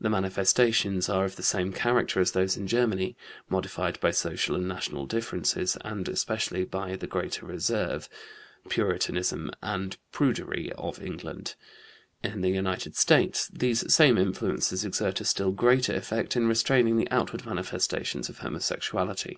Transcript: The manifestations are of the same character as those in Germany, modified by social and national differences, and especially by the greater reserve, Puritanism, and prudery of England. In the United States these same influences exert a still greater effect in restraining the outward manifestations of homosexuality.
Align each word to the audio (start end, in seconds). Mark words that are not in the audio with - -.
The 0.00 0.08
manifestations 0.08 1.10
are 1.10 1.26
of 1.26 1.36
the 1.36 1.42
same 1.42 1.74
character 1.74 2.20
as 2.22 2.32
those 2.32 2.56
in 2.56 2.66
Germany, 2.66 3.18
modified 3.50 4.00
by 4.00 4.12
social 4.12 4.54
and 4.56 4.66
national 4.66 5.04
differences, 5.04 5.76
and 5.84 6.08
especially 6.08 6.64
by 6.64 6.96
the 6.96 7.06
greater 7.06 7.44
reserve, 7.44 8.08
Puritanism, 8.70 9.50
and 9.60 9.98
prudery 10.10 10.72
of 10.78 11.02
England. 11.02 11.54
In 12.24 12.40
the 12.40 12.48
United 12.48 12.96
States 12.96 13.46
these 13.52 13.92
same 13.92 14.16
influences 14.16 14.86
exert 14.86 15.20
a 15.20 15.26
still 15.26 15.52
greater 15.52 15.94
effect 15.94 16.34
in 16.34 16.48
restraining 16.48 16.96
the 16.96 17.10
outward 17.10 17.44
manifestations 17.44 18.30
of 18.30 18.38
homosexuality. 18.38 19.36